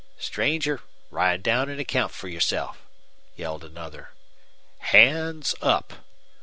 "Stranger, 0.17 0.81
ride 1.11 1.43
down 1.43 1.69
an' 1.69 1.79
account 1.79 2.11
fer 2.11 2.27
yourself!" 2.27 2.81
yelled 3.35 3.63
another. 3.63 4.09
"Hands 4.79 5.53
up!" 5.61 6.03